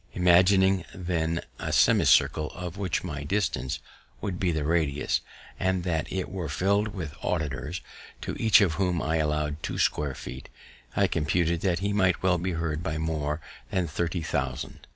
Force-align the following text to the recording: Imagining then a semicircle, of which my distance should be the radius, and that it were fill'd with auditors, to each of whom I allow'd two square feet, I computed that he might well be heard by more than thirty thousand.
Imagining 0.13 0.83
then 0.95 1.41
a 1.59 1.71
semicircle, 1.71 2.49
of 2.55 2.75
which 2.75 3.03
my 3.03 3.23
distance 3.23 3.77
should 4.19 4.39
be 4.39 4.51
the 4.51 4.63
radius, 4.63 5.21
and 5.59 5.83
that 5.83 6.11
it 6.11 6.27
were 6.31 6.49
fill'd 6.49 6.87
with 6.87 7.13
auditors, 7.21 7.81
to 8.21 8.35
each 8.39 8.61
of 8.61 8.73
whom 8.81 8.99
I 8.99 9.17
allow'd 9.17 9.61
two 9.61 9.77
square 9.77 10.15
feet, 10.15 10.49
I 10.95 11.05
computed 11.05 11.61
that 11.61 11.79
he 11.85 11.93
might 11.93 12.23
well 12.23 12.39
be 12.39 12.53
heard 12.53 12.81
by 12.81 12.97
more 12.97 13.41
than 13.69 13.85
thirty 13.85 14.23
thousand. 14.23 14.87